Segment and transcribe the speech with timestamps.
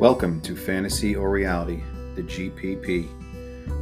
[0.00, 1.82] Welcome to Fantasy or Reality,
[2.14, 3.06] the GPP.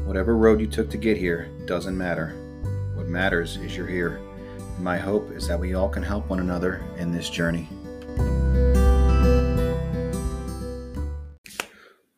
[0.05, 2.31] Whatever road you took to get here doesn't matter.
[2.97, 4.21] What matters is you're here.
[4.81, 7.69] My hope is that we all can help one another in this journey.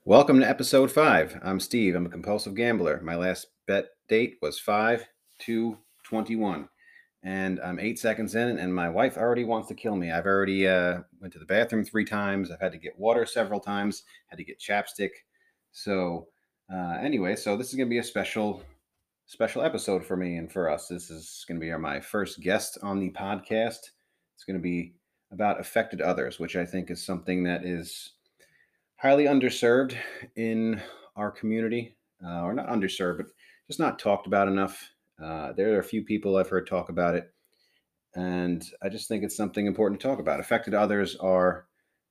[0.06, 1.38] Welcome to episode 5.
[1.42, 1.94] I'm Steve.
[1.94, 3.02] I'm a compulsive gambler.
[3.02, 5.04] My last bet date was 5
[5.40, 6.70] to 21
[7.22, 10.10] and I'm eight seconds in, and my wife already wants to kill me.
[10.10, 12.50] I've already uh, went to the bathroom three times.
[12.50, 14.04] I've had to get water several times.
[14.28, 15.10] Had to get chapstick.
[15.72, 16.28] So
[16.72, 18.62] uh, anyway, so this is gonna be a special,
[19.26, 20.88] special episode for me and for us.
[20.88, 23.90] This is gonna be our, my first guest on the podcast.
[24.34, 24.94] It's gonna be
[25.30, 28.12] about affected others, which I think is something that is
[28.96, 29.94] highly underserved
[30.36, 30.80] in
[31.16, 33.26] our community, uh, or not underserved, but
[33.66, 34.90] just not talked about enough
[35.22, 37.32] uh, there are a few people I've heard talk about it,
[38.14, 40.40] and I just think it's something important to talk about.
[40.40, 41.66] Affected others are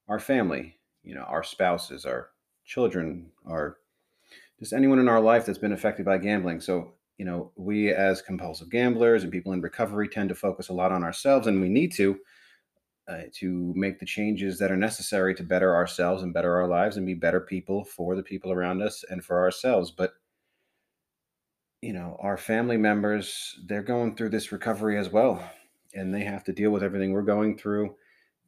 [0.08, 2.30] our family, you know, our spouses, our
[2.64, 3.78] children, our
[4.58, 6.60] just anyone in our life that's been affected by gambling.
[6.60, 10.74] So, you know, we as compulsive gamblers and people in recovery tend to focus a
[10.74, 12.18] lot on ourselves, and we need to.
[13.08, 16.96] Uh, to make the changes that are necessary to better ourselves and better our lives
[16.96, 19.90] and be better people for the people around us and for ourselves.
[19.90, 20.12] But
[21.82, 25.42] you know, our family members, they're going through this recovery as well,
[25.94, 27.94] and they have to deal with everything we're going through.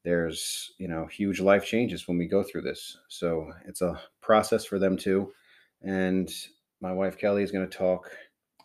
[0.05, 2.98] There's, you know, huge life changes when we go through this.
[3.08, 5.33] So it's a process for them too.
[5.80, 6.30] And
[6.80, 8.10] my wife Kelly is going to talk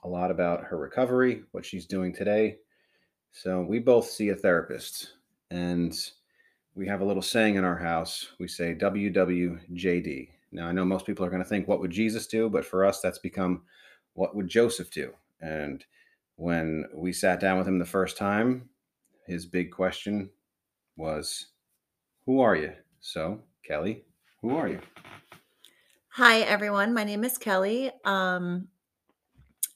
[0.04, 2.58] a lot about her recovery, what she's doing today.
[3.32, 5.14] So we both see a therapist,
[5.52, 5.96] and
[6.76, 8.34] we have a little saying in our house.
[8.40, 10.30] We say WWJD.
[10.52, 12.50] Now, I know most people are going to think, what would Jesus do?
[12.50, 13.64] But for us, that's become
[14.18, 15.14] what would Joseph do?
[15.42, 15.86] And
[16.38, 18.68] when we sat down with him the first time,
[19.28, 20.32] his big question
[20.98, 21.48] was,
[22.26, 22.74] Who are you?
[23.00, 24.06] So, Kelly,
[24.42, 24.80] who are you?
[26.10, 26.96] Hi, everyone.
[26.96, 27.92] My name is Kelly.
[28.06, 28.70] Um,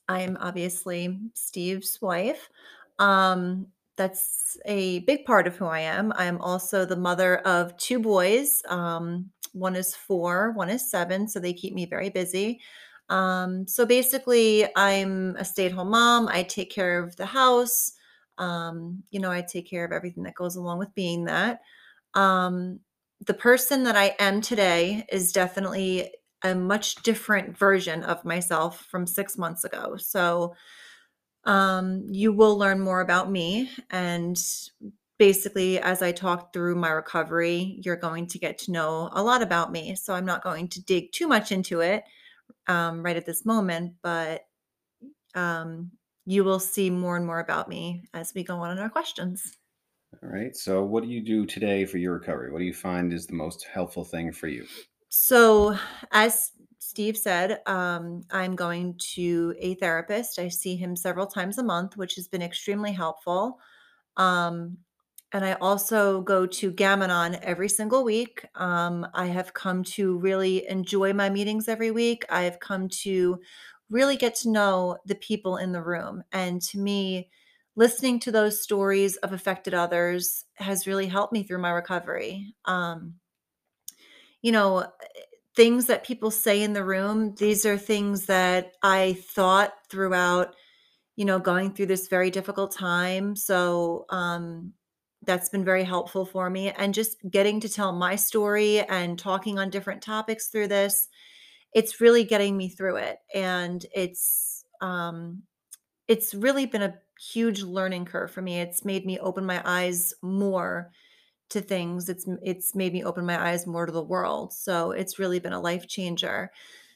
[0.10, 2.50] I'm obviously Steve's wife.
[2.98, 6.12] Um, that's a big part of who I am.
[6.16, 8.64] I'm also the mother of two boys.
[8.68, 12.60] Um, one is four, one is seven, so they keep me very busy.
[13.12, 16.30] Um, so basically, I'm a stay at home mom.
[16.30, 17.92] I take care of the house.
[18.38, 21.60] Um, you know, I take care of everything that goes along with being that.
[22.14, 22.80] Um,
[23.28, 26.10] the person that I am today is definitely
[26.44, 29.98] a much different version of myself from six months ago.
[29.98, 30.56] So,
[31.44, 33.70] um, you will learn more about me.
[33.90, 34.42] And
[35.20, 39.42] basically, as I talk through my recovery, you're going to get to know a lot
[39.42, 39.96] about me.
[39.96, 42.06] So, I'm not going to dig too much into it
[42.68, 44.42] um, right at this moment, but
[45.36, 45.92] um,
[46.26, 49.58] you will see more and more about me as we go on in our questions.
[50.22, 50.56] All right.
[50.56, 52.52] So, what do you do today for your recovery?
[52.52, 54.66] What do you find is the most helpful thing for you?
[55.10, 55.78] So,
[56.12, 60.38] as Steve said, um, I'm going to a therapist.
[60.40, 63.58] I see him several times a month, which has been extremely helpful.
[64.18, 64.78] Um,
[65.34, 68.46] and I also go to Gam-Anon every single week.
[68.56, 72.26] Um, I have come to really enjoy my meetings every week.
[72.30, 73.40] I have come to
[73.90, 76.24] really get to know the people in the room.
[76.32, 77.30] And to me,
[77.76, 82.54] listening to those stories of affected others has really helped me through my recovery.
[82.66, 83.16] Um,
[84.42, 84.86] you know,
[85.56, 90.56] things that people say in the room, these are things that I thought throughout,
[91.16, 93.36] you know, going through this very difficult time.
[93.36, 94.74] So, um,
[95.24, 99.60] that's been very helpful for me and just getting to tell my story and talking
[99.60, 101.08] on different topics through this
[101.74, 105.44] it's really getting me through it and it's um
[106.08, 108.60] it's really been a huge learning curve for me.
[108.60, 110.92] It's made me open my eyes more
[111.50, 112.10] to things.
[112.10, 114.54] It's it's made me open my eyes more to the world.
[114.54, 116.52] So it's really been a life changer.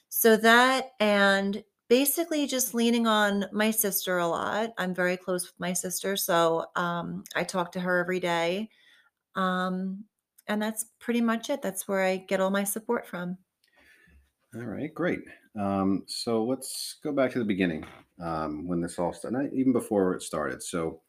[0.10, 4.74] So that and basically just leaning on my sister a lot.
[4.78, 8.70] I'm very close with my sister, so um, I talk to her every day.
[9.36, 10.06] Um,
[10.48, 11.62] and that's pretty much it.
[11.62, 13.38] That's where I get all my support from.
[14.56, 15.22] All right, great.
[15.60, 17.86] Um, so let's go back to the beginning
[18.22, 20.64] um, when this all started, even before it started.
[20.64, 21.02] So,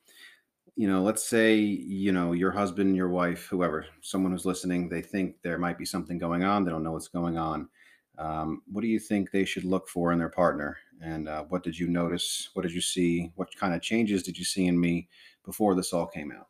[0.75, 5.03] you know, let's say, you know, your husband, your wife, whoever, someone who's listening, they
[5.03, 6.65] think there might be something going on.
[6.65, 7.69] They don't know what's going on.
[8.19, 10.79] Um, what do you think they should look for in their partner?
[11.01, 12.51] And uh, what did you notice?
[12.55, 13.33] What did you see?
[13.37, 15.09] What kind of changes did you see in me
[15.45, 16.49] before this all came out?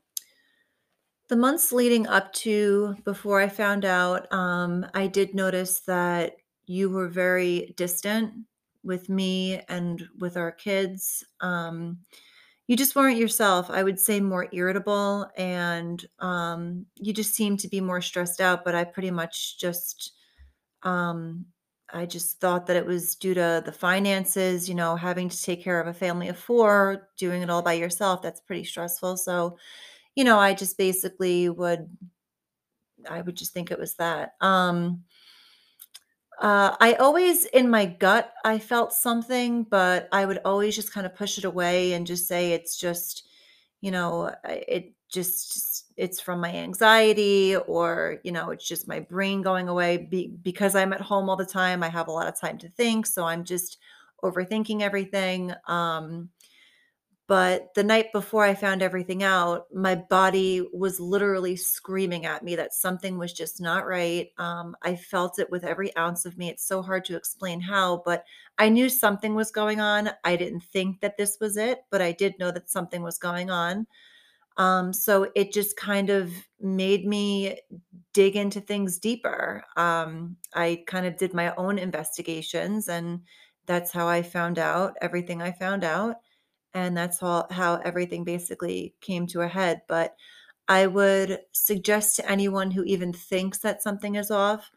[1.29, 6.37] The months leading up to before I found out, um, I did notice that
[6.67, 8.47] you were very distant
[8.85, 11.25] with me and with our kids.
[11.41, 12.05] Um,
[12.69, 13.71] you just weren't yourself.
[13.71, 18.65] I would say more irritable, and um, you just seemed to be more stressed out.
[18.65, 20.13] But I pretty much just
[20.83, 21.47] Um,
[21.93, 25.63] I just thought that it was due to the finances, you know, having to take
[25.63, 29.57] care of a family of 4, doing it all by yourself, that's pretty stressful, so,
[30.17, 31.89] you know, I just basically would
[33.11, 34.35] I would just think it was that.
[34.41, 35.05] Um,
[36.41, 41.11] uh, I always in my gut, I felt something, but I would always just kinda
[41.11, 43.29] push it away and just say it's just,
[43.81, 49.43] you know, it just it's from my anxiety or, you know, it's just my brain
[49.43, 52.39] going away be because I'm at home all the time, I have a lot of
[52.39, 53.79] time to think, so I'm just
[54.23, 56.31] overthinking everything, um,
[57.29, 62.55] but the night before I found everything out, my body was literally screaming at me
[62.55, 64.29] that something was just not right.
[64.39, 66.49] Um, I felt it with every ounce of me.
[66.51, 68.25] It's so hard to explain how, but
[68.59, 70.11] I knew something was going on.
[70.23, 73.51] I didn't think that this was it, but I did know that something was going
[73.51, 73.89] on.
[74.59, 77.61] Um, so it just kind of made me
[78.15, 79.65] dig into things deeper.
[79.77, 83.21] Um, I kind of did my own investigations, and
[83.67, 86.17] that's how I found out everything I found out
[86.75, 90.15] and that's all how everything basically came to a head, but
[90.69, 94.71] I would suggest to anyone who even thinks that something is off,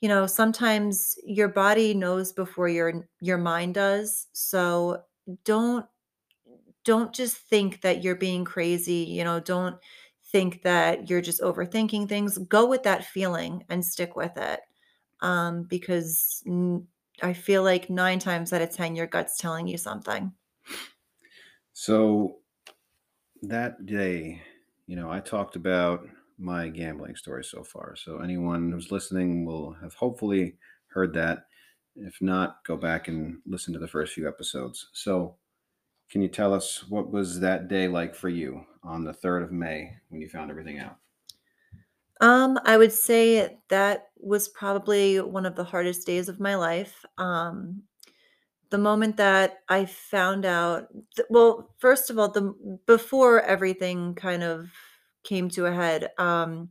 [0.00, 5.02] you know, sometimes your body knows before your your mind does, so
[5.44, 5.86] don't
[6.84, 9.76] don't just think that you're being crazy, you know, don't
[10.24, 12.38] think that you're just overthinking things.
[12.38, 14.60] Go with that feeling and stick with it,
[15.20, 16.88] um, because n
[17.22, 20.34] I feel like 9 times out of 10, your gut's telling you something.
[21.72, 22.40] So
[23.42, 24.42] that day,
[24.86, 26.06] you know, I talked about
[26.38, 27.96] my gambling story so far.
[27.96, 30.58] So anyone who's listening will have hopefully
[30.88, 31.46] heard that.
[31.96, 34.88] If not, go back and listen to the first few episodes.
[34.92, 35.36] So,
[36.08, 39.52] can you tell us what was that day like for you on the 3rd of
[39.52, 40.98] May when you found everything out?
[42.20, 47.04] Um, I would say that was probably one of the hardest days of my life.
[47.18, 47.82] Um,
[48.70, 52.54] the moment that I found out th well, first of all, the
[52.86, 54.70] before everything kind of
[55.24, 56.70] came to a head, um,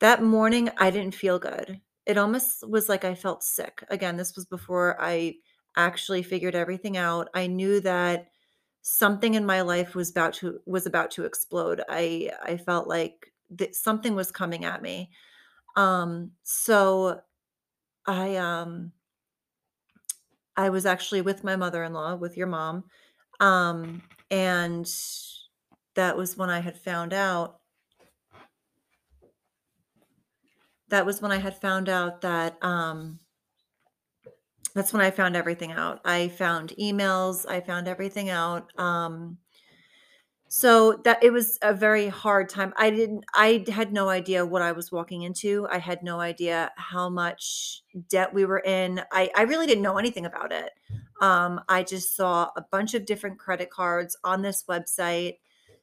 [0.00, 1.80] that morning, I didn't feel good.
[2.06, 3.84] It almost was like I felt sick.
[3.90, 5.36] Again, this was before I
[5.76, 7.28] actually figured everything out.
[7.34, 8.28] I knew that
[8.86, 11.82] something in my life was about to was about to explode.
[11.88, 15.10] I I felt like that something was coming at me.
[15.76, 17.20] Um, so
[18.06, 18.92] I, um
[20.56, 22.84] I was actually with my mother-in-law, with your mom,
[23.40, 24.86] um, and
[25.94, 27.60] that was when I had found out
[30.88, 33.18] that was when I had found out that, um
[34.74, 36.00] that's when I found everything out.
[36.04, 39.38] I found emails, I found everything out, um
[40.48, 42.72] so that it was a very hard time.
[42.76, 45.66] I didn't I had no idea what I was walking into.
[45.70, 49.02] I had no idea how much debt we were in.
[49.10, 50.70] I I really didn't know anything about it.
[51.20, 55.38] Um, I just saw a bunch of different credit cards on this website.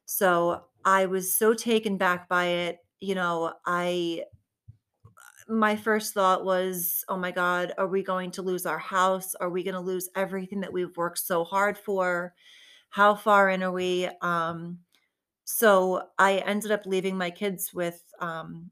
[0.05, 2.77] So I was so taken back by it.
[2.99, 4.23] You know, I
[5.49, 9.35] my first thought was, "Oh my god, are we going to lose our house?
[9.35, 12.33] Are we gonna lose everything that we've worked so hard for?
[12.91, 14.79] How far in are we?" Um,
[15.45, 18.71] so I ended up leaving my kids with, um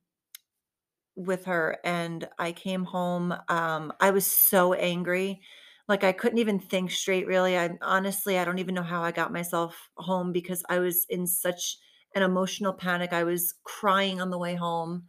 [1.15, 5.41] with her, and I came home, um, I was so angry,
[5.88, 7.58] like, I couldn't even think straight, really.
[7.58, 11.25] I honestly, I don't even know how I got myself home because I was in
[11.25, 11.77] such
[12.15, 13.12] an emotional panic.
[13.12, 15.08] I was crying on the way home.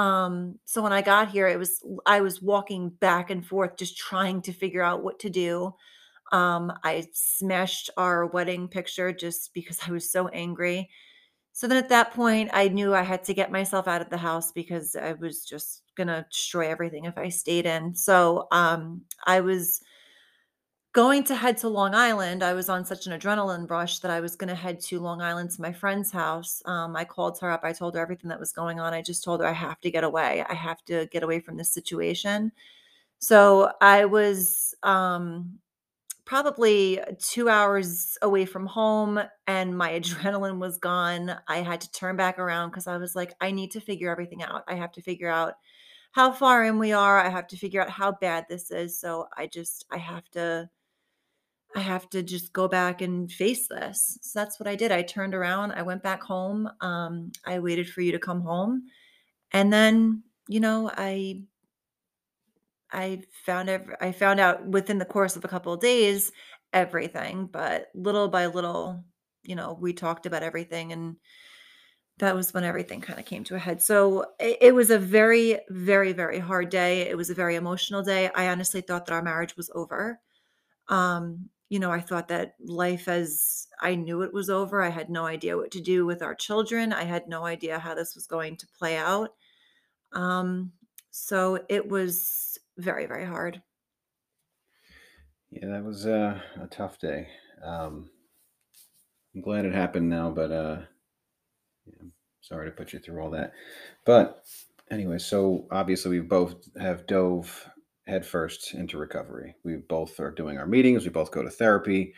[0.00, 3.98] Um, so when I got here, it was I was walking back and forth just
[3.98, 5.74] trying to figure out what to do.
[6.32, 10.88] Um, I smashed our wedding picture just because I was so angry.
[11.52, 14.16] So then at that point, I knew I had to get myself out of the
[14.16, 17.94] house because I was just gonna destroy everything if I stayed in.
[17.94, 19.82] So, um, I was
[20.92, 22.42] going to head to Long Island.
[22.42, 25.50] I was on such an adrenaline rush that I was gonna head to Long Island
[25.52, 26.62] to my friend's house.
[26.66, 28.92] Um, I called her up, I told her everything that was going on.
[28.92, 30.44] I just told her, "I have to get away.
[30.48, 32.52] I have to get away from this situation."
[33.20, 35.60] So I was, um,
[36.24, 41.36] probably 2 hours away from home, and my adrenaline was gone.
[41.48, 44.42] I had to turn back around because I was like, "I need to figure everything
[44.42, 44.64] out.
[44.68, 45.54] I have to figure out
[46.12, 47.20] how far in we are.
[47.20, 48.98] I have to figure out how bad this is.
[48.98, 50.70] So I just I have to
[51.76, 54.92] I have to just go back and face this." So that's what I did.
[54.92, 58.84] I turned around, I went back home, um, I waited for you to come home,
[59.52, 61.44] and then, you know, I
[62.92, 66.32] I found ev I found out within the course of a couple of days
[66.72, 69.04] everything, but little by little,
[69.42, 71.16] you know, we talked about everything and
[72.18, 73.80] that was when everything kinda came to a head.
[73.82, 77.02] So, it it was a very, very, very hard day.
[77.08, 78.30] It was a very emotional day.
[78.34, 80.20] I honestly thought that our marriage was over.
[80.88, 84.82] Um, you know, I thought that life as I knew it was over.
[84.82, 86.92] I had no idea what to do with our children.
[86.92, 89.34] I had no idea how this was going to play out.
[90.12, 90.72] Um,
[91.12, 93.62] so it was very, very hard.
[95.50, 97.28] Yeah, that was uh, a tough day.
[97.62, 98.10] Um,
[99.34, 100.82] I'm glad it happened now, but uh,
[101.86, 102.08] yeah,
[102.40, 103.52] sorry to put you through all that.
[104.04, 104.44] But
[104.90, 107.70] anyway, so obviously we both have dove
[108.10, 109.54] headfirst into recovery.
[109.64, 111.04] We both are doing our meetings.
[111.04, 112.12] We both go to therapy.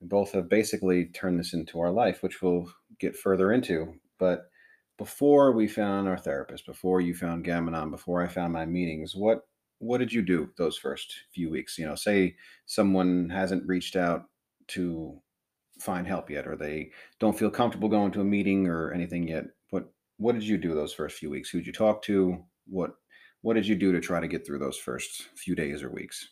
[0.00, 3.94] We both have basically turned this into our life, which we'll get further into.
[4.18, 4.50] But
[4.96, 9.42] before we found our therapist, before you found Gamanon, before I found my meetings, what
[9.80, 11.78] what did you do those first few weeks?
[11.78, 12.34] You know, say
[12.66, 14.24] someone hasn't reached out
[14.68, 15.20] to
[15.78, 19.44] find help yet, or they don't feel comfortable going to a meeting or anything yet.
[19.70, 21.50] What what did you do those first few weeks?
[21.50, 22.42] Who'd you talk to?
[22.66, 22.94] What
[23.42, 26.28] what did you do to try to get through those first few days or weeks?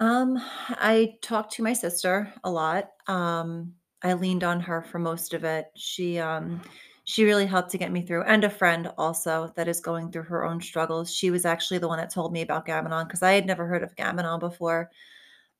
[0.00, 0.36] Um,
[0.70, 2.90] I talked to my sister a lot.
[3.06, 5.66] Um, I leaned on her for most of it.
[5.76, 6.60] She um
[7.04, 10.22] she really helped to get me through and a friend also that is going through
[10.22, 11.14] her own struggles.
[11.14, 13.82] She was actually the one that told me about Gamanon because I had never heard
[13.82, 14.90] of Gamanon before.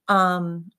[0.08, 0.70] Um,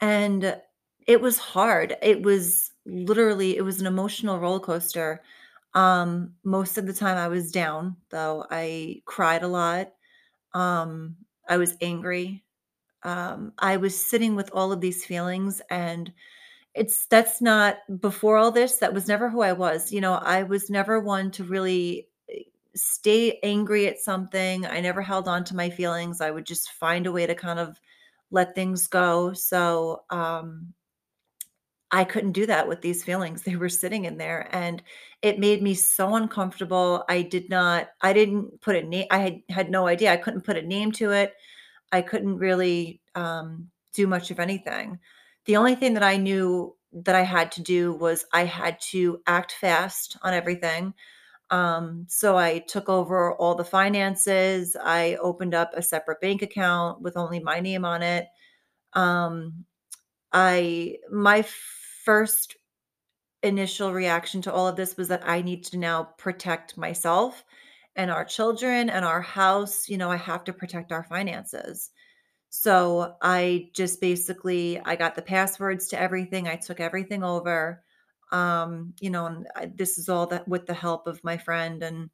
[0.00, 0.60] and
[1.06, 1.96] it was hard.
[2.02, 5.22] It was literally it was an emotional roller coaster.
[5.74, 8.46] Um, most of the time I was down, though.
[8.50, 9.92] I cried a lot.
[10.54, 11.16] Um,
[11.48, 12.44] I was angry.
[13.04, 16.12] Um, I was sitting with all of these feelings and
[16.74, 19.92] it's that's not before all this, that was never who I was.
[19.92, 22.42] You know, I was never one to really eh,
[22.74, 24.66] stay angry at something.
[24.66, 26.20] I never held on to my feelings.
[26.20, 27.80] I would just find a way to kind of
[28.30, 29.32] let things go.
[29.34, 30.74] So, um,
[31.90, 33.42] I couldn't do that with these feelings.
[33.42, 34.82] They were sitting in there and
[35.22, 37.04] it made me so uncomfortable.
[37.08, 40.12] I did not I didn't put a name I had had no idea.
[40.12, 41.34] I couldn't put a name to it.
[41.92, 44.98] I couldn't really um, do much of anything.
[45.44, 49.20] The only thing that I knew that I had to do was I had to
[49.26, 50.94] act fast on everything.
[51.50, 54.76] Um, so I took over all the finances.
[54.82, 58.26] I opened up a separate bank account with only my name on it.
[58.94, 59.64] Um,
[60.34, 61.44] I my
[62.04, 62.56] first
[63.42, 67.44] initial reaction to all of this was that I need to now protect myself
[67.96, 69.88] and our children and our house.
[69.88, 71.90] You know, I have to protect our finances.
[72.50, 76.48] So I just basically I got the passwords to everything.
[76.48, 77.84] I took everything over.
[78.32, 81.82] Um, you know, and I, this is all that with the help of my friend
[81.82, 82.10] and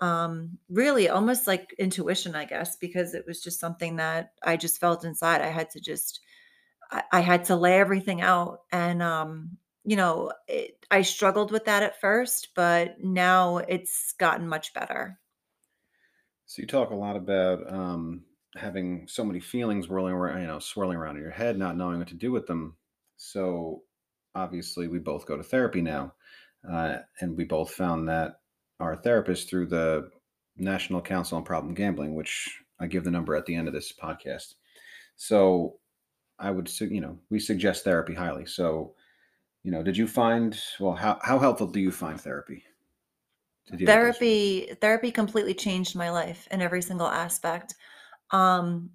[0.00, 4.78] um really almost like intuition, I guess, because it was just something that I just
[4.80, 5.40] felt inside.
[5.42, 6.20] I had to just
[6.90, 11.82] I, had to lay everything out and um you know, it, I struggled with that
[11.82, 15.18] at first, but now it's gotten much better.
[16.44, 20.58] So you talk a lot about um, having so many feelings whirling around, you know,
[20.58, 22.76] swirling around in your head, not knowing what to do with them.
[23.16, 23.82] So
[24.34, 26.12] obviously, we both go to therapy now,
[26.70, 28.40] uh, and we both found that
[28.80, 30.10] our therapist through the
[30.58, 33.90] National Council on Problem Gambling, which I give the number at the end of this
[33.90, 34.54] podcast.
[35.16, 35.78] So
[36.38, 38.46] I would, su- you know, we suggest therapy highly.
[38.46, 38.94] So,
[39.64, 42.64] you know, did you find, well, how, how helpful do you find therapy
[43.66, 44.44] to deal with those feelings?
[44.44, 47.74] Therapy therapy completely changed my life in every single aspect.
[48.30, 48.92] Um,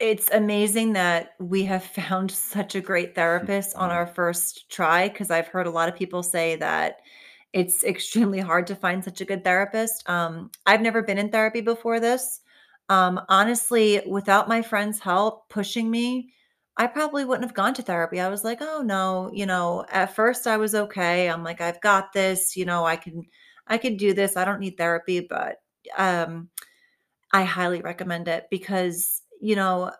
[0.00, 3.92] it's amazing that we have found such a great therapist on Mhm.
[3.92, 7.00] our first try because I've heard a lot of people say that
[7.52, 10.08] it's extremely hard to find such a good therapist.
[10.08, 12.40] Um, I've never been in therapy before this.
[12.90, 16.32] Um, honestly, without my friend's help pushing me,
[16.78, 18.20] I probably wouldn't have gone to therapy.
[18.20, 21.28] I was like, "Oh no," you know, at first I was okay.
[21.30, 23.22] I'm like, "I've got this, you know, I can
[23.66, 24.36] I can do this.
[24.36, 25.56] I don't need therapy." But
[25.96, 26.50] um
[27.32, 29.92] I highly recommend it because, you know,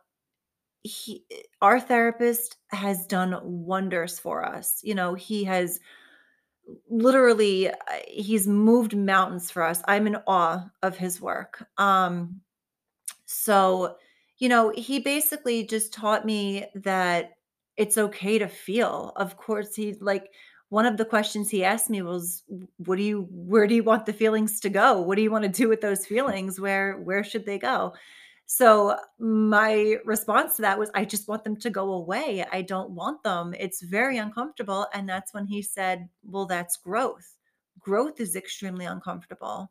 [0.84, 1.24] he
[1.62, 4.80] our therapist has done wonders for us.
[4.84, 5.80] You know, he has
[6.88, 7.70] literally
[8.08, 9.82] he's moved mountains for us.
[9.86, 11.66] I'm in awe of his work.
[11.78, 12.40] Um
[13.26, 13.96] so,
[14.38, 17.32] you know, he basically just taught me that
[17.76, 19.12] it's okay to feel.
[19.16, 20.30] Of course, he like
[20.68, 22.42] one of the questions he asked me was,
[22.78, 25.00] "What do you where do you want the feelings to go?
[25.00, 26.60] What do you want to do with those feelings?
[26.60, 27.94] Where where should they go?"
[28.48, 32.44] So, my response to that was, "I just want them to go away.
[32.52, 33.54] I don't want them.
[33.58, 37.36] It's very uncomfortable." And that's when he said, "Well, that's growth.
[37.80, 39.70] Growth is extremely uncomfortable."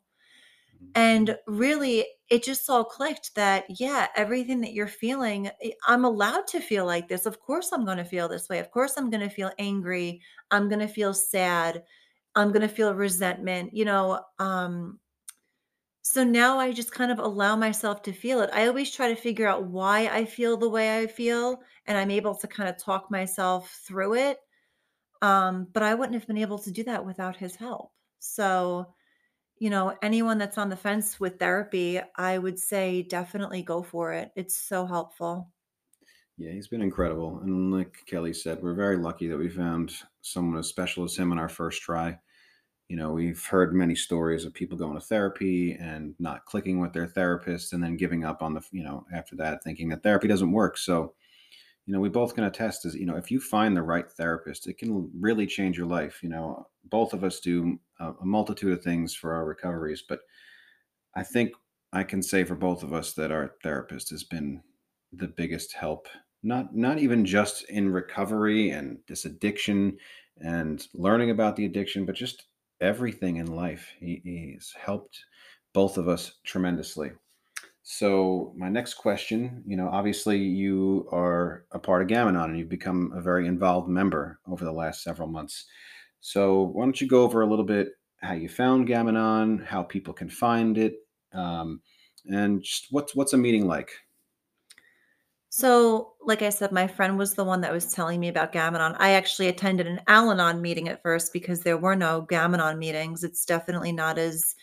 [0.94, 6.46] And really, it just all clicked that, yeah, everything that you're feeling, eh, I'm allowed
[6.48, 7.26] to feel like this.
[7.26, 8.58] Of course, I'm going to feel this way.
[8.58, 10.22] Of course, I'm going to feel angry.
[10.50, 11.84] I'm going to feel sad.
[12.34, 13.74] I'm going to feel resentment.
[13.74, 15.00] You know, um,
[16.02, 18.50] so now I just kind of allow myself to feel it.
[18.52, 22.10] I always try to figure out why I feel the way I feel, and I'm
[22.12, 24.38] able to kind of talk myself through it.
[25.22, 27.92] Um, but I wouldn't have been able to do that without his help.
[28.20, 28.94] So,
[29.58, 34.12] you know, anyone that's on the fence with therapy, I would say definitely go for
[34.12, 34.32] it.
[34.36, 35.52] It's so helpful.
[36.38, 37.38] Yeah, he's been incredible.
[37.40, 41.32] And like Kelly said, we're very lucky that we found someone as special as him
[41.32, 42.18] on our first try.
[42.88, 46.92] You know, we've heard many stories of people going to therapy and not clicking with
[46.92, 50.28] their therapist and then giving up on the, you know, after that, thinking that therapy
[50.28, 50.78] doesn't work.
[50.78, 51.14] So,
[51.86, 54.66] you know, we both can attest is, you know, if you find the right therapist,
[54.66, 56.20] it can really change your life.
[56.22, 60.20] You know, both of us do a, a multitude of things for our recoveries, but
[61.14, 61.52] I think
[61.92, 64.62] I can say for both of us that our therapist has been
[65.12, 66.08] the biggest help.
[66.42, 69.96] Not not even just in recovery and this addiction
[70.38, 72.46] and learning about the addiction, but just
[72.80, 73.92] everything in life.
[74.00, 75.24] He, he's helped
[75.72, 77.12] both of us tremendously.
[77.88, 82.68] So my next question, you know, obviously you are a part of Gamanon and you've
[82.68, 85.66] become a very involved member over the last several months.
[86.20, 87.90] So why don't you go over a little bit
[88.20, 90.96] how you found Gamanon, how people can find it,
[91.32, 91.80] um,
[92.28, 93.92] and just what's what's a meeting like?
[95.48, 98.96] So, like I said, my friend was the one that was telling me about Gamanon.
[98.98, 103.22] I actually attended an Al Anon meeting at first because there were no Gamanon meetings.
[103.22, 104.56] It's definitely not as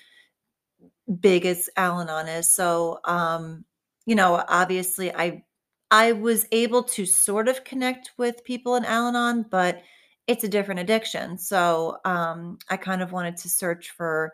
[1.19, 2.53] big as Al-Anon is.
[2.53, 3.65] So, um,
[4.05, 5.43] you know, obviously I
[5.91, 9.81] I was able to sort of connect with people in Al-Anon, but
[10.25, 11.37] it's a different addiction.
[11.37, 14.33] So, um, I kind of wanted to search for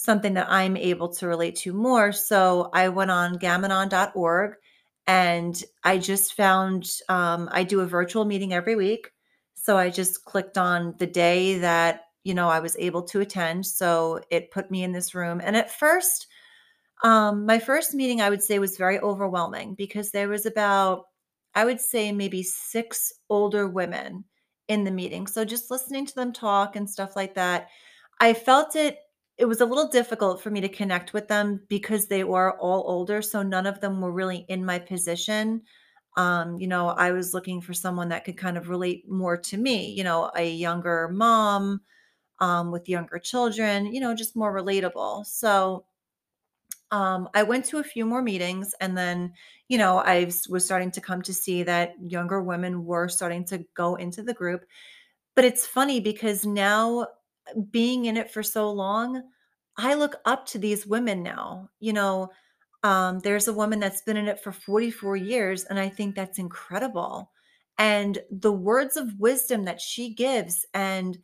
[0.00, 2.10] something that I'm able to relate to more.
[2.10, 4.54] So I went on gamanon.org
[5.06, 9.10] and I just found um, I do a virtual meeting every week.
[9.54, 13.66] So I just clicked on the day that you know, I was able to attend.
[13.66, 15.40] So it put me in this room.
[15.42, 16.26] And at first,
[17.02, 21.04] um, my first meeting, I would say, was very overwhelming because there was about,
[21.54, 24.24] I would say, maybe six older women
[24.68, 25.26] in the meeting.
[25.26, 27.68] So just listening to them talk and stuff like that,
[28.20, 28.98] I felt it.
[29.38, 32.84] It was a little difficult for me to connect with them because they were all
[32.86, 33.22] older.
[33.22, 35.62] So none of them were really in my position.
[36.18, 39.56] Um, you know, I was looking for someone that could kind of relate more to
[39.56, 41.80] me, you know, a younger mom,
[42.40, 45.26] um, with younger children, you know, just more relatable.
[45.26, 45.84] So
[46.90, 49.32] um, I went to a few more meetings and then,
[49.68, 53.64] you know, I was starting to come to see that younger women were starting to
[53.74, 54.64] go into the group.
[55.36, 57.06] But it's funny because now
[57.70, 59.22] being in it for so long,
[59.76, 61.70] I look up to these women now.
[61.78, 62.30] You know,
[62.82, 66.38] um, there's a woman that's been in it for 44 years, and I think that's
[66.38, 67.30] incredible.
[67.78, 71.18] And the words of wisdom that she gives and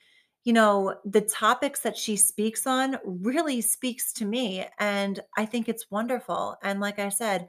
[0.47, 4.65] you know, the topics that she speaks on really speaks to me.
[4.79, 6.57] And I think it's wonderful.
[6.63, 7.49] And like I said,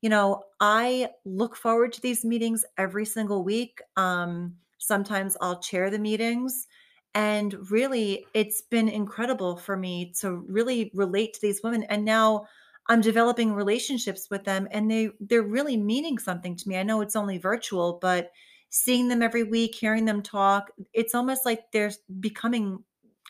[0.00, 3.82] you know, I look forward to these meetings every single week.
[3.98, 6.66] Um, sometimes I'll chair the meetings.
[7.14, 11.82] And really, it's been incredible for me to really relate to these women.
[11.84, 12.46] And now
[12.88, 16.78] I'm developing relationships with them and they they're really meaning something to me.
[16.78, 18.30] I know it's only virtual, but
[18.70, 22.82] seeing them every week, hearing them talk, it's almost like they're becoming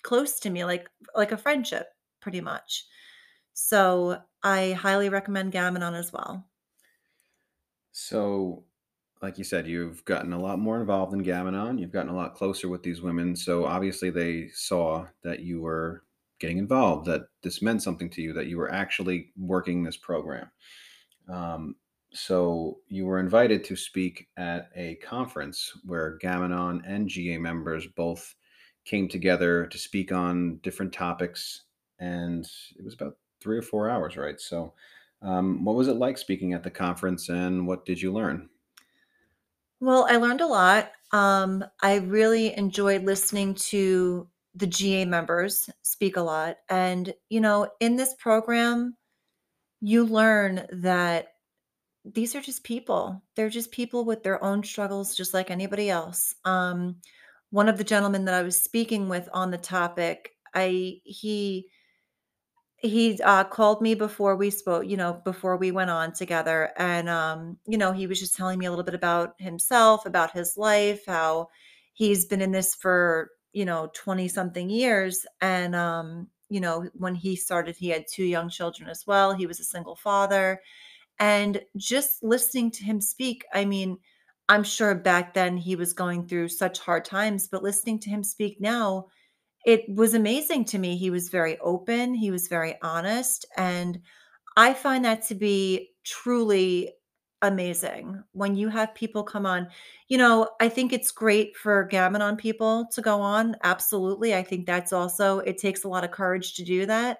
[0.02, 1.88] close to me, like like a friendship,
[2.20, 2.86] pretty much.
[3.54, 6.48] So I highly recommend Gamanon as well.
[7.90, 8.64] So,
[9.20, 11.80] like you said, you've gotten a lot more involved in Gamanon.
[11.80, 13.34] You've gotten a lot closer with these women.
[13.34, 16.04] So obviously, they saw that you were
[16.38, 20.48] getting involved, that this meant something to you, that you were actually working this program.
[21.28, 21.74] Um,
[22.12, 28.34] so you were invited to speak at a conference where Gamanon and GA members both
[28.84, 31.64] came together to speak on different topics,
[31.98, 34.40] and it was about three or four hours, right?
[34.40, 34.72] So,
[35.20, 38.48] um, what was it like speaking at the conference, and what did you learn?
[39.80, 40.92] Well, I learned a lot.
[41.12, 46.56] Um, I really enjoyed listening to the GA members speak a lot.
[46.68, 48.96] And, you know, in this program,
[49.80, 51.34] you learn that
[52.14, 53.22] these are just people.
[53.36, 56.34] They're just people with their own struggles, just like anybody else.
[56.44, 56.96] Um,
[57.50, 61.68] one of the gentlemen that I was speaking with on the topic, I he
[62.76, 67.08] he uh, called me before we spoke, you know, before we went on together, and
[67.08, 70.56] um, you know, he was just telling me a little bit about himself, about his
[70.56, 71.48] life, how
[71.94, 77.14] he's been in this for you know 20 something years and um you know, when
[77.14, 79.34] he started, he had 2 young children as well.
[79.34, 80.62] He was a single father.
[81.18, 83.98] And just listening to him speak, I mean,
[84.48, 88.22] I'm sure back then he was going through such hard times, but listening to him
[88.22, 89.08] speak now,
[89.66, 90.96] it was amazing to me.
[90.96, 94.00] He was very open, he was very honest, and
[94.56, 96.94] I find that to be truly
[97.42, 99.68] amazing when you have people come on.
[100.08, 103.56] You know, I think it's great for Gam-Anon people to go on.
[103.62, 104.34] Absolutely.
[104.34, 107.18] I think that's also, it takes a lot of courage to do that.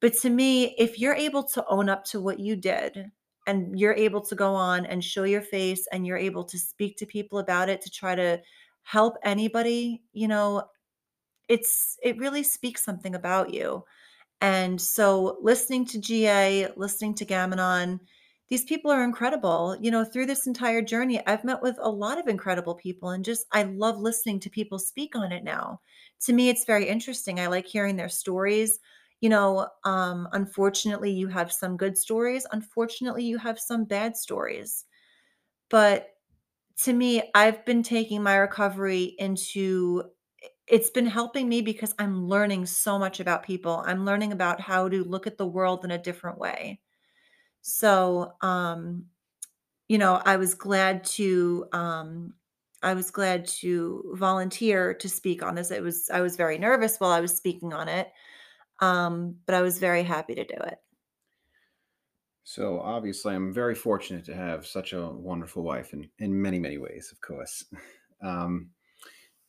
[0.00, 3.10] But to me, if you're able to own up to what you did
[3.50, 6.96] and you're able to go on and show your face and you're able to speak
[6.96, 8.40] to people about it to try to
[8.84, 10.62] help anybody, you know,
[11.48, 13.84] it's it really speaks something about you.
[14.40, 18.00] And so listening to GA, listening to Gam-Anon,
[18.48, 19.76] these people are incredible.
[19.80, 23.24] You know, through this entire journey, I've met with a lot of incredible people and
[23.24, 25.80] just I love listening to people speak on it now.
[26.26, 27.40] To me, it's very interesting.
[27.40, 28.78] I like hearing their stories.
[29.20, 32.46] You know, um, unfortunately, you have some good stories.
[32.52, 34.84] Unfortunately, you have some bad stories.
[35.70, 36.08] But
[36.82, 40.04] to me, I've been taking my recovery into
[40.68, 43.82] it's been helping me because I'm learning so much about people.
[43.86, 46.80] I'm learning about how to look at the world in a different way.
[47.62, 49.06] So, um,
[49.88, 52.34] you know, I was glad to um
[52.82, 55.70] I was glad to volunteer to speak on this.
[55.70, 58.10] It was I was very nervous while I was speaking on it.
[58.80, 60.78] Um, but I was very happy to do it.
[62.44, 66.78] So obviously, I'm very fortunate to have such a wonderful wife in, in many, many
[66.78, 67.64] ways, of course.
[68.22, 68.72] Um,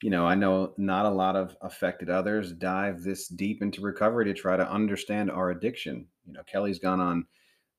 [0.02, 4.26] you know, I know not a lot of affected others dive this deep into recovery
[4.26, 6.08] to try to understand our addiction.
[6.26, 7.26] You know, Kelly's gone on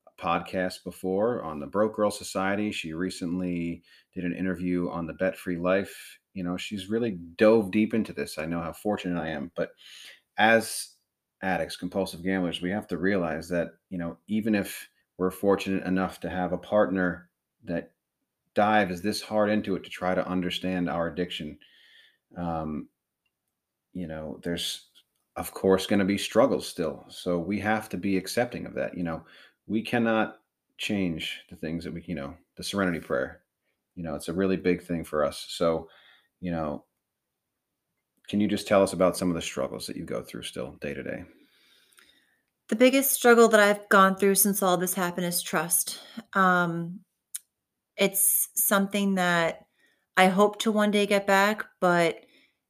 [0.07, 2.71] a podcast before on the Broke Girl Society.
[2.71, 6.19] She recently did an interview on the Bet Free Life.
[6.33, 8.37] You know, she's really dove deep into this.
[8.37, 9.51] I know how fortunate I am.
[9.55, 9.71] But
[10.37, 10.92] as
[11.43, 16.19] addicts, compulsive gamblers, we have to realize that, you know, even if we're fortunate enough
[16.21, 17.29] to have a partner
[17.65, 17.91] that
[18.55, 21.57] dives this hard into it to try to understand our addiction,
[22.37, 22.87] um,
[23.93, 24.87] you know, there's
[25.35, 27.05] of course going to be struggles still.
[27.09, 28.95] So we have to be accepting of that.
[28.95, 29.23] You know,
[29.67, 30.39] we cannot
[30.77, 33.41] change the things that we, you know, the serenity prayer.
[33.95, 35.45] You know, it's a really big thing for us.
[35.49, 35.89] So,
[36.39, 36.83] you know,
[38.27, 40.77] can you just tell us about some of the struggles that you go through still
[40.81, 41.23] day to day?
[42.69, 45.99] The biggest struggle that I've gone through since all this happened is trust.
[46.33, 47.01] Um,
[47.97, 49.65] it's something that
[50.15, 52.21] I hope to one day get back, but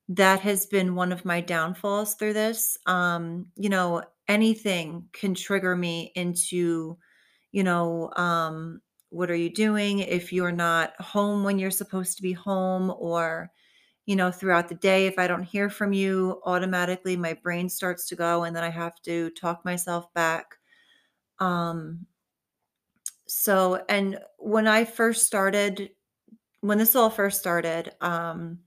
[0.10, 2.78] that has been one of my downfalls through this.
[2.86, 6.98] Um, you know, anything can trigger me into,
[7.52, 12.24] you know, um, what are you doing if you're not home when you're supposed to
[12.24, 13.52] be home or
[14.06, 18.08] you know throughout the day if i don't hear from you automatically my brain starts
[18.08, 20.58] to go and then i have to talk myself back.
[21.40, 22.06] Um
[23.28, 25.90] so and when i first started
[26.62, 28.60] when this all first started um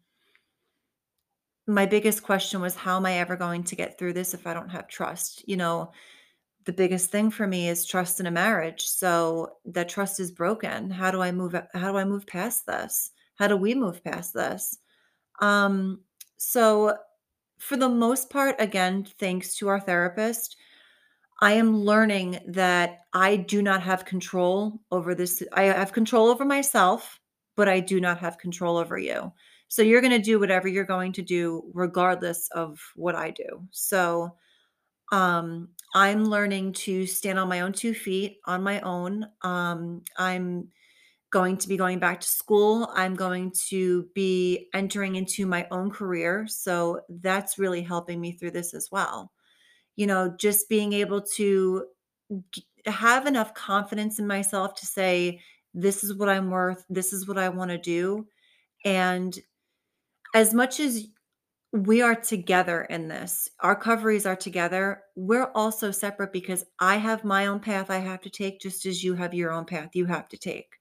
[1.67, 4.55] my biggest question was how am i ever going to get through this if i
[4.55, 5.47] don't have trust?
[5.49, 5.93] You know
[6.65, 10.91] the biggest thing for me is trust in a marriage so that trust is broken.
[10.91, 13.13] How do i move how do i move past this?
[13.37, 14.79] How do we move past this
[15.41, 16.01] um
[16.37, 16.97] so
[17.59, 20.57] for the most part again thanks to our therapist
[21.41, 25.43] I am learning that I do not have control over this.
[25.53, 27.21] I have control over myself,
[27.57, 29.33] but I do not have control over you.
[29.69, 33.67] So you're going to do whatever you're going to do regardless of what I do.
[33.71, 34.35] So
[35.13, 39.27] um I'm learning to stand on my own two feet on my own.
[39.43, 40.69] Um I'm
[41.31, 42.91] going to be going back to school.
[42.95, 46.47] I'm going to be entering into my own career.
[46.49, 49.33] So that's really helping me through this as well
[49.97, 51.87] you know, just being able to
[52.85, 55.41] have enough confidence in myself to say,
[55.75, 58.27] this is what I'm worth, this is what I want to do.
[58.85, 59.37] And
[60.35, 61.09] as much as
[61.73, 67.25] we are together in this, our coveries are together, we're also separate because I have
[67.25, 70.07] my own path I have to take, just as you have your own path you
[70.07, 70.76] have to take.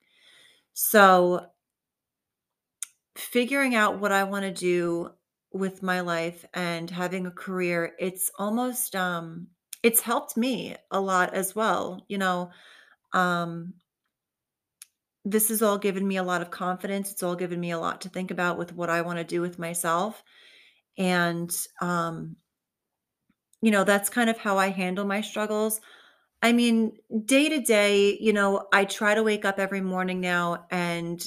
[0.75, 1.49] So,
[3.17, 5.11] figuring out what I want to do
[5.51, 9.47] with my life and having a career, it's almost um
[9.83, 12.03] it's helped me a lot as well.
[12.07, 12.51] You know,
[13.13, 13.75] um
[15.23, 17.11] this has all given me a lot of confidence.
[17.11, 19.41] It's all given me a lot to think about with what I want to do
[19.41, 20.23] with myself.
[20.97, 22.37] And um
[23.61, 25.81] you know, that's kind of how I handle my struggles.
[26.41, 30.65] I mean, day to day, you know, I try to wake up every morning now
[30.69, 31.23] and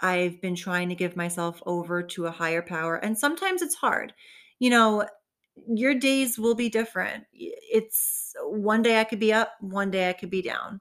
[0.00, 2.96] I've been trying to give myself over to a higher power.
[2.96, 4.14] And sometimes it's hard.
[4.58, 5.06] You know,
[5.66, 7.24] your days will be different.
[7.32, 10.80] It's one day I could be up, one day I could be down.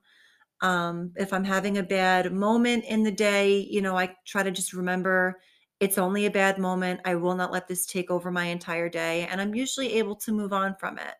[0.61, 4.51] Um, if I'm having a bad moment in the day, you know, I try to
[4.51, 5.39] just remember
[5.79, 7.01] it's only a bad moment.
[7.05, 9.25] I will not let this take over my entire day.
[9.27, 11.13] And I'm usually able to move on from it.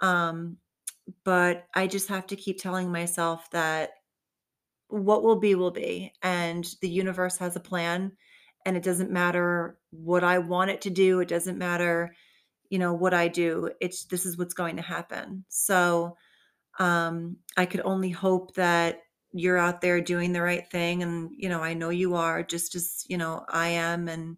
[0.00, 0.58] Um,
[1.24, 3.90] but I just have to keep telling myself that
[4.88, 6.12] what will be, will be.
[6.22, 8.12] And the universe has a plan.
[8.66, 11.20] And it doesn't matter what I want it to do.
[11.20, 12.14] It doesn't matter,
[12.68, 13.70] you know, what I do.
[13.80, 15.44] It's this is what's going to happen.
[15.48, 16.16] So,
[16.78, 19.00] um, I could only hope that
[19.32, 22.74] you're out there doing the right thing, and, you know, I know you are just
[22.74, 24.36] as, you know, I am, and,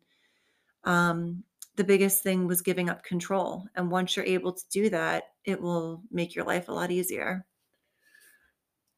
[0.85, 1.45] um,
[1.77, 5.61] the biggest thing was giving up control, and once you're able to do that, it
[5.61, 7.47] will make your life a lot easier.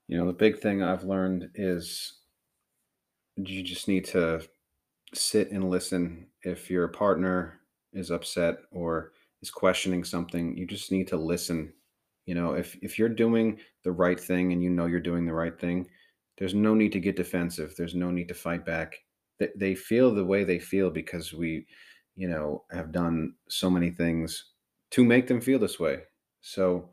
[0.06, 2.20] You know, the big thing I've learned is
[3.36, 4.46] you just need to
[5.14, 6.30] sit and listen.
[6.42, 7.60] If your partner
[7.92, 11.74] is upset or is questioning something, you just need to listen.
[12.26, 15.34] You know, if if you're doing the right thing and you know you're doing the
[15.34, 15.88] right thing,
[16.38, 17.74] there's no need to get defensive.
[17.76, 18.96] There's no need to fight back.
[19.38, 21.66] They, they feel the way they feel because we,
[22.16, 24.52] you know, have done so many things
[24.92, 26.04] to make them feel this way.
[26.44, 26.90] So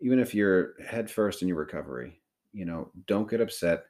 [0.00, 2.20] even if you're head first in your recovery,
[2.52, 3.84] you know, don't get upset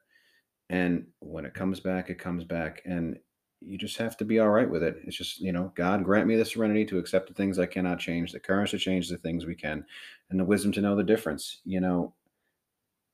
[0.72, 2.80] and when it comes back, it comes back.
[2.86, 3.18] And
[3.60, 4.96] you just have to be all right with it.
[5.04, 8.00] It's just, you know, God grant me the serenity to accept the things I cannot
[8.00, 9.84] change, the courage to change the things we can,
[10.30, 11.60] and the wisdom to know the difference.
[11.64, 12.14] You know,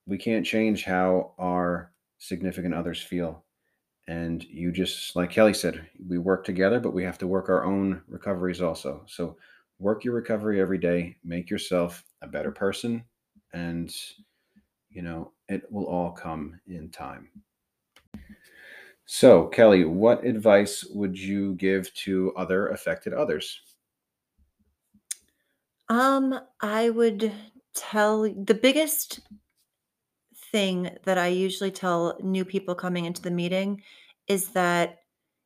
[0.07, 3.43] we can't change how our significant others feel.
[4.07, 7.65] And you just, like Kelly said, we work together, but we have to work our
[7.65, 9.03] own recoveries also.
[9.05, 9.35] So
[9.79, 13.03] work your recovery every day, make yourself a better person,
[13.53, 13.95] and,
[14.89, 17.29] you know, it will all come in time.
[19.05, 23.61] So, Kelly, what advice would you give to other affected others?
[25.87, 27.31] Um, I would
[27.73, 29.21] tell the biggest
[30.51, 33.81] thing that I usually tell new people coming into the meeting
[34.27, 34.99] is that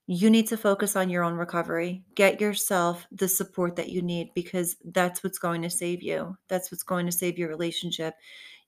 [0.05, 2.03] you need to focus on your own recovery.
[2.15, 6.37] Get yourself the support that you need because that's what's going to save you.
[6.49, 8.15] That's what's going to save your relationship.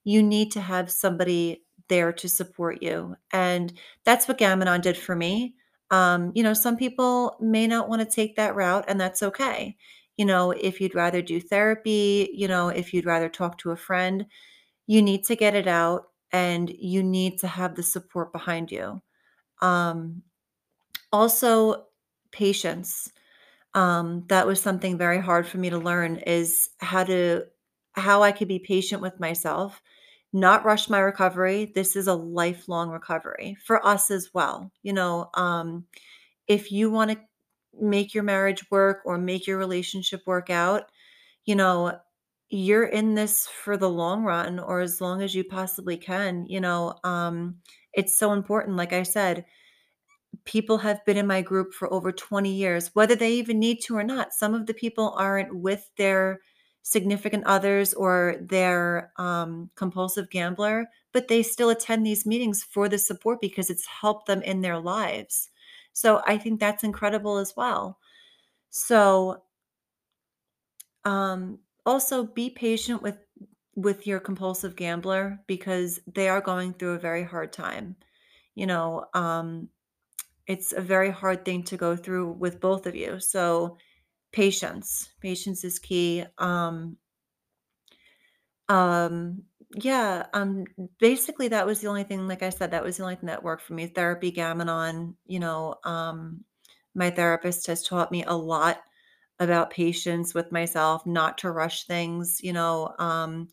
[0.04, 3.16] You need to have somebody there to support you.
[3.32, 3.72] And
[4.04, 5.54] that's what Gamanon did for me.
[5.90, 9.76] Um, you know, some people may not want to take that route, and that's okay.
[10.16, 13.76] You know, if you'd rather do therapy, you know, if you'd rather talk to a
[13.76, 14.26] friend,
[14.86, 19.00] you need to get it out and you need to have the support behind you.
[19.60, 20.22] Um,
[21.12, 21.86] also,
[22.32, 23.10] patience.
[23.74, 27.46] Um, that was something very hard for me to learn is how to
[27.94, 29.82] how I could be patient with myself,
[30.32, 31.72] not rush my recovery.
[31.74, 34.72] This is a lifelong recovery for us as well.
[34.82, 35.86] You know, um,
[36.48, 37.18] if you want to
[37.78, 40.84] make your marriage work or make your relationship work out,
[41.46, 41.98] you know,
[42.50, 46.46] you're in this for the long run or as long as you possibly can.
[46.46, 47.56] You know, um,
[47.94, 48.76] it's so important.
[48.76, 49.46] Like I said,
[50.46, 53.96] people have been in my group for over 20 years, whether they even need to
[53.96, 54.32] or not.
[54.32, 56.40] Some of the people aren't with their
[56.82, 62.98] significant others or their um, compulsive gambler, but they still attend these meetings for the
[62.98, 65.50] support because it's helped them in their lives.
[65.92, 67.98] So I think that's incredible as well.
[68.70, 69.42] So
[71.04, 73.18] um, also be patient with
[73.74, 77.94] with your compulsive gambler because they are going through a very hard time.
[78.54, 79.68] You know, um,
[80.46, 83.18] it's a very hard thing to go through with both of you.
[83.20, 83.78] So
[84.32, 86.24] patience, patience is key.
[86.38, 86.96] Um,
[88.68, 89.42] um,
[89.74, 90.64] yeah, um,
[90.98, 93.42] basically that was the only thing, like I said, that was the only thing that
[93.42, 93.86] worked for me.
[93.86, 96.44] Therapy, Gamanon, you know, um,
[96.94, 98.82] my therapist has taught me a lot
[99.38, 103.48] about patience with myself, not to rush things, you know, um,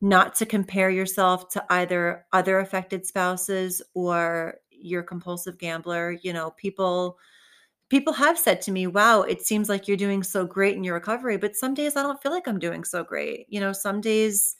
[0.00, 6.12] not to compare yourself to either other affected spouses or your compulsive gambler.
[6.22, 7.18] You know, people
[7.90, 10.94] people have said to me, "Wow, it seems like you're doing so great in your
[10.94, 13.46] recovery," but some days I don't feel like I'm doing so great.
[13.48, 14.56] You know, some days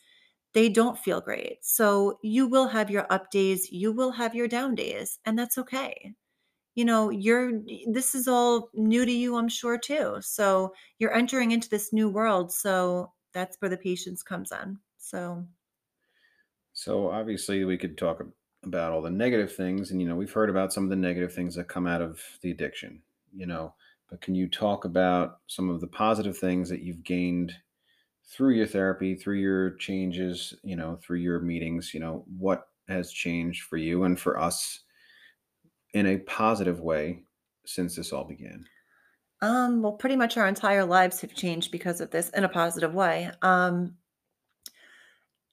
[0.54, 1.64] they don't feel great.
[1.64, 5.58] So you will have your up days, you will have your down days, and that's
[5.58, 6.14] okay.
[6.74, 7.52] You know, you're
[7.86, 10.18] this is all new to you, I'm sure too.
[10.22, 12.52] So you're entering into this new world.
[12.52, 14.78] So that's where the patience comes in.
[14.98, 15.46] So
[16.74, 18.20] So, obviously, we could talk
[18.64, 21.32] about all the negative things, and, you know, we've heard about some of the negative
[21.34, 23.02] things that come out of the addiction,
[23.34, 23.74] you know,
[24.08, 27.54] but can you talk about some of the positive things that you've gained
[28.24, 33.12] through your therapy, through your changes, you know, through your meetings, you know, what has
[33.12, 34.80] changed for you and for us
[35.94, 37.24] in a positive way
[37.64, 38.66] since this all began?
[39.40, 42.94] Um, well, pretty much our entire lives have changed because of this in a positive
[42.94, 43.30] way.
[43.42, 43.96] Um,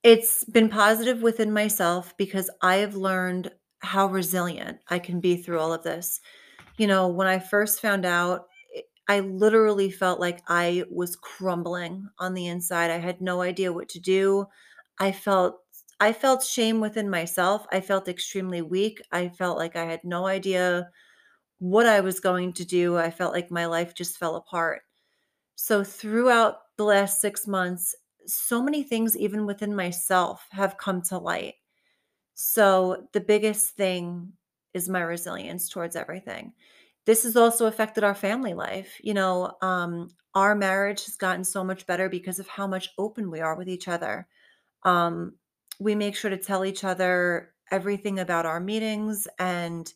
[0.03, 5.59] it's been positive within myself because I have learned how resilient I can be through
[5.59, 6.21] all of this.
[6.77, 8.47] You know, when I first found out,
[9.07, 12.91] I literally felt like I was crumbling on the inside.
[12.91, 14.45] I had no idea what to do.
[14.99, 15.61] I felt
[15.99, 17.65] I felt shame within myself.
[17.71, 19.01] I felt extremely weak.
[19.11, 20.89] I felt like I had no idea
[21.59, 22.97] what I was going to do.
[22.97, 24.83] I felt like my life just fell apart.
[25.55, 27.95] So throughout the last 6 months,
[28.29, 31.55] so many things even within myself have come to light.
[32.35, 34.33] So the biggest thing
[34.73, 36.53] is my resilience towards everything.
[37.05, 38.99] This has also affected our family life.
[39.03, 43.31] You know, um, our marriage has gotten so much better because of how much open
[43.31, 44.27] we are with each other.
[44.83, 45.33] Um,
[45.79, 49.91] we make sure to tell each other everything about our meetings and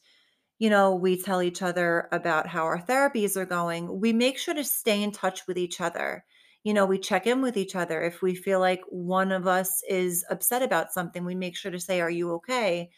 [0.60, 4.00] you know, we tell each other about how our therapies are going.
[4.00, 6.24] We make sure to stay in touch with each other.
[6.64, 8.02] You know, we check in with each other.
[8.02, 11.80] If we feel like one of us is upset about something, we make sure to
[11.80, 12.90] say, Are you okay?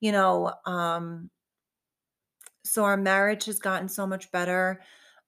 [0.00, 1.30] You know, um,
[2.64, 4.82] so our marriage has gotten so much better.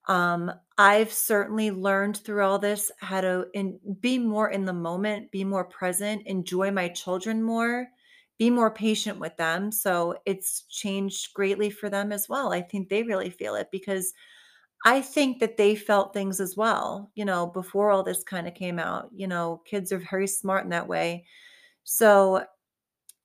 [0.07, 5.31] Um, I've certainly learned through all this how to in, be more in the moment,
[5.31, 7.87] be more present, enjoy my children more,
[8.37, 9.71] be more patient with them.
[9.71, 12.51] So it's changed greatly for them as well.
[12.51, 14.13] I think they really feel it because
[14.85, 18.55] I think that they felt things as well, you know, before all this kind of
[18.55, 19.09] came out.
[19.13, 21.25] You know, kids are very smart in that way.
[21.83, 22.45] So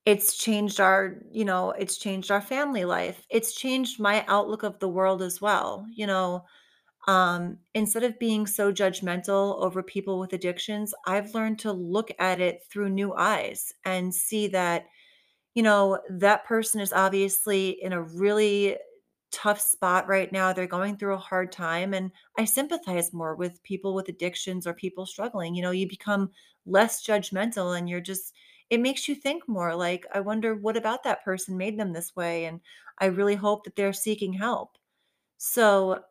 [0.06, 3.26] it's changed our, you know, it's changed our family life.
[3.30, 5.86] It's changed my outlook of the world as well.
[5.92, 6.44] You know,
[7.08, 12.40] um, instead of being so judgmental over people with addictions, I've learned to look at
[12.40, 14.86] it through new eyes and see that,
[15.54, 18.76] you know, that person is obviously in a really
[19.36, 20.52] tough spot right now.
[20.52, 21.94] They're going through a hard time.
[21.94, 25.54] And I sympathize more with people with addictions or people struggling.
[25.54, 26.30] You know, you become
[26.66, 28.34] less judgmental and you're just,
[28.70, 32.16] it makes you think more like, I wonder what about that person made them this
[32.16, 32.46] way.
[32.46, 32.60] And
[32.98, 34.78] I really hope that they're seeking help.
[35.38, 36.04] So,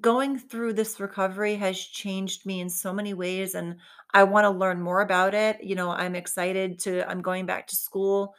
[0.00, 3.76] going through this recovery has changed me in so many ways and
[4.14, 5.62] I want to learn more about it.
[5.62, 8.34] You know, I'm excited to I'm going back to school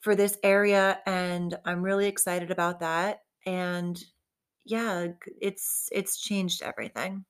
[0.00, 3.20] for this area and I'm really excited about that.
[3.46, 4.02] And
[4.64, 5.08] yeah,
[5.40, 7.26] it's it's changed everything.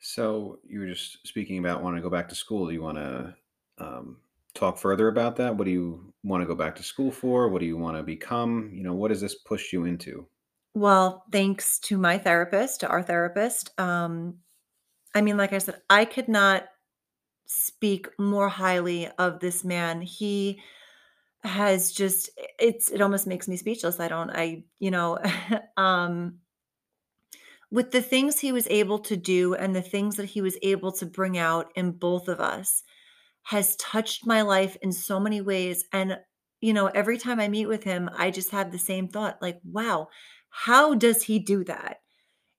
[0.00, 2.66] So you were just speaking about wanting to go back to school.
[2.66, 3.36] Do you want to
[3.78, 4.20] um,
[4.54, 5.56] talk further about that?
[5.56, 7.48] What do you want to go back to school for?
[7.48, 8.70] What do you want to become?
[8.74, 10.28] You know, what does this push you into?
[10.74, 13.78] Well, thanks to my therapist, to our therapist.
[13.78, 14.40] Um
[15.14, 16.68] I mean, like I said, I could not
[17.46, 20.02] speak more highly of this man.
[20.02, 20.62] He
[21.44, 24.00] Has just it's it almost makes me speechless.
[24.00, 25.18] I don't I you know,
[25.76, 26.38] um,
[27.70, 30.92] with the things he was able to do and the things that he was able
[30.92, 32.82] to bring out in both of us
[33.44, 36.18] has touched my life in so many ways, and,
[36.60, 39.60] you know, every time I meet with him, I just have the same thought, like,
[39.64, 40.08] "Wow,
[40.50, 41.98] how does he do that?"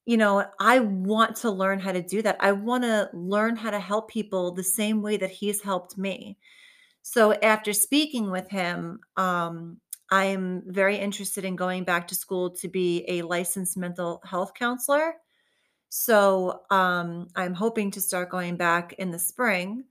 [0.06, 2.38] You know, I want to learn how to do that.
[2.42, 6.38] I wanna learn how to help people the same way that he's helped me.
[7.08, 12.68] So after speaking with him, um, I'm very interested in going back to school to
[12.68, 15.14] be a licensed mental health counselor.
[15.90, 19.86] So um, I'm hoping to start going back in the spring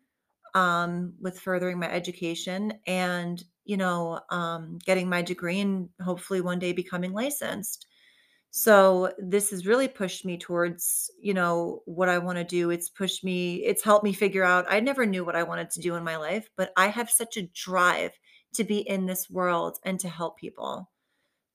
[0.55, 6.59] um, with furthering my education and, you know, um, getting my degree and hopefully one
[6.59, 7.87] day becoming licensed.
[8.57, 12.71] So this has really pushed me towards, you know, what I want to do.
[12.71, 15.81] It's pushed me, it's helped me figure out I never knew what I wanted to
[15.81, 18.13] do in my life, but I have such a drive
[18.53, 20.89] to be in this world and to help people.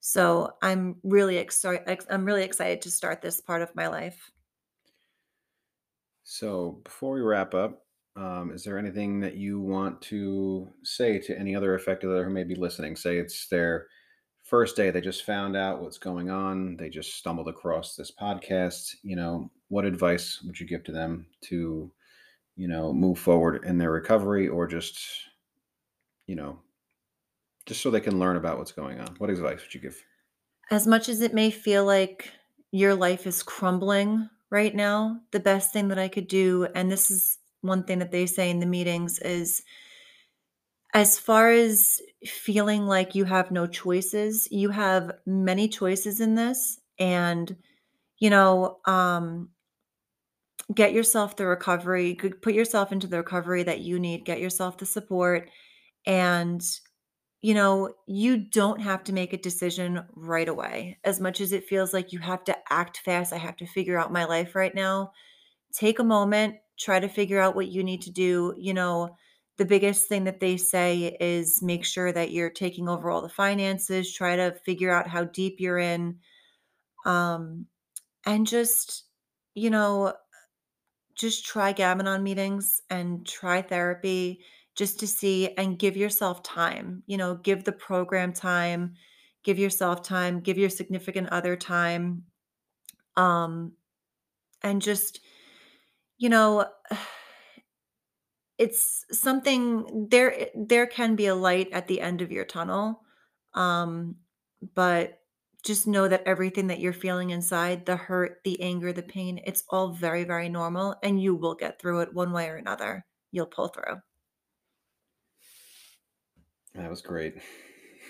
[0.00, 4.30] So I'm really excited I'm really excited to start this part of my life.
[6.24, 7.80] So before we wrap up,
[8.14, 12.44] um, is there anything that you want to say to any other affected who may
[12.44, 12.94] be listening?
[12.94, 13.86] Say it's their
[14.50, 18.96] first day, they just found out what's going on, they just stumbled across this podcast.
[19.02, 21.90] You know, what advice would you give to them to,
[22.56, 24.98] you know, move forward in their recovery or just,
[26.26, 26.58] you know,
[27.64, 29.14] just so they can learn about what's going on?
[29.18, 30.02] What advice would you give?
[30.72, 32.32] As much as it may feel like
[32.72, 37.10] your life is crumbling right now, the best thing that I could do and this
[37.10, 39.62] is one thing that they say in the meetings is
[40.92, 46.80] As far as feeling like you have no choices, you have many choices in this
[46.98, 47.56] and,
[48.18, 49.50] you know, um,
[50.74, 54.86] get yourself the recovery, put yourself into the recovery that you need, get yourself the
[54.86, 55.50] support,
[56.06, 56.62] and
[57.42, 60.98] you know, you don't have to make a decision right away.
[61.04, 63.98] As much as it feels like you have to act fast, I have to figure
[63.98, 65.12] out my life right now.
[65.72, 68.54] Take a moment, try to figure out what you need to do.
[68.58, 69.16] You know,
[69.60, 73.28] the biggest thing that they say is make sure that you're taking over all the
[73.28, 76.16] finances, try to figure out how deep you're in.
[77.04, 77.66] Um,
[78.24, 79.04] and just,
[79.54, 80.14] you know,
[81.14, 84.40] just try Gam-Anon meetings and try therapy
[84.76, 87.02] just to see and give yourself time.
[87.06, 88.94] You know, give the program time,
[89.44, 92.22] give yourself time, give your significant other time.
[93.18, 93.72] Um,
[94.62, 95.20] and just,
[96.16, 96.64] you know,
[98.60, 103.00] it's something there there can be a light at the end of your tunnel.
[103.54, 104.16] Um,
[104.74, 105.22] but
[105.64, 109.64] just know that everything that you're feeling inside, the hurt, the anger, the pain, it's
[109.70, 113.06] all very, very normal and you will get through it one way or another.
[113.32, 114.02] You'll pull through.
[116.74, 117.40] That was great.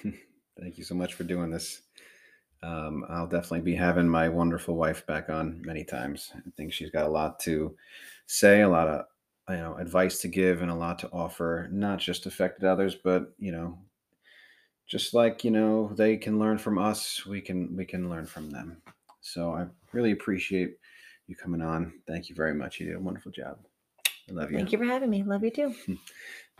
[0.61, 1.83] Thank you so much for doing this.
[2.63, 6.33] Um, I'll definitely be having my wonderful wife back on many times.
[6.35, 7.77] I think she's got a lot to
[8.27, 9.07] say, a lot of
[9.51, 11.69] you know advice to give, and a lot to offer.
[11.71, 13.79] Not just affected others, but you know,
[14.87, 18.51] just like you know they can learn from us, we can we can learn from
[18.51, 18.83] them.
[19.21, 20.77] So I really appreciate
[21.27, 21.93] you coming on.
[22.07, 22.81] Thank you very much.
[22.81, 23.59] You did a wonderful job.
[24.29, 24.57] I love you.
[24.57, 25.23] Thank you for having me.
[25.23, 25.75] Love you too.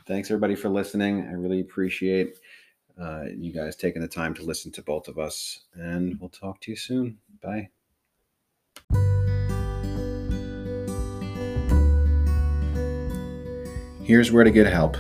[0.07, 1.27] Thanks everybody for listening.
[1.29, 2.39] I really appreciate
[3.01, 6.61] uh, you guys taking the time to listen to both of us, and we'll talk
[6.63, 7.19] to you soon.
[7.43, 7.69] Bye.
[14.11, 14.97] Here's where to get help.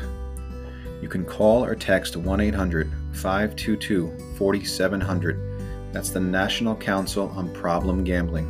[1.02, 5.92] You can call or text 1 800 522 4700.
[5.92, 8.48] That's the National Council on Problem Gambling.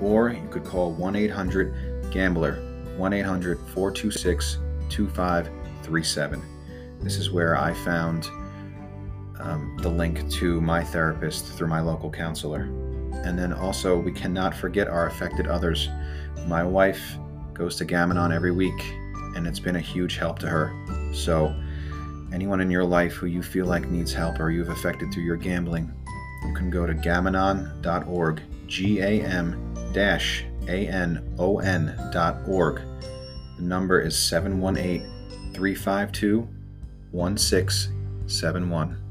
[0.00, 2.54] Or you could call 1 800 Gambler,
[2.96, 4.56] 1 800 426
[4.88, 6.42] 2537.
[7.02, 8.24] This is where I found
[9.38, 12.62] um, the link to my therapist through my local counselor.
[13.22, 15.90] And then also, we cannot forget our affected others.
[16.46, 17.18] My wife
[17.52, 18.94] goes to Gam-Anon every week,
[19.40, 20.70] and it's been a huge help to her.
[21.14, 21.54] So,
[22.30, 25.38] anyone in your life who you feel like needs help or you've affected through your
[25.38, 25.90] gambling,
[26.46, 29.74] you can go to gamanon.org, G A M
[30.68, 32.82] A N O N.org.
[33.56, 36.46] The number is 718 352
[37.12, 39.09] 1671.